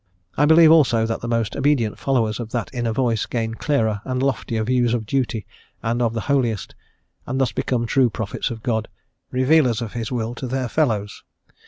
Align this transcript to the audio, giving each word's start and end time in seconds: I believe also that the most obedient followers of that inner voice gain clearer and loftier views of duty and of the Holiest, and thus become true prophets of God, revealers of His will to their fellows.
I 0.35 0.45
believe 0.45 0.71
also 0.71 1.05
that 1.05 1.21
the 1.21 1.27
most 1.27 1.55
obedient 1.55 1.99
followers 1.99 2.39
of 2.39 2.49
that 2.53 2.71
inner 2.73 2.91
voice 2.91 3.27
gain 3.27 3.53
clearer 3.53 4.01
and 4.03 4.23
loftier 4.23 4.63
views 4.63 4.95
of 4.95 5.05
duty 5.05 5.45
and 5.83 6.01
of 6.01 6.13
the 6.15 6.21
Holiest, 6.21 6.73
and 7.27 7.39
thus 7.39 7.51
become 7.51 7.85
true 7.85 8.09
prophets 8.09 8.49
of 8.49 8.63
God, 8.63 8.87
revealers 9.29 9.79
of 9.79 9.93
His 9.93 10.11
will 10.11 10.33
to 10.33 10.47
their 10.47 10.67
fellows. 10.67 11.21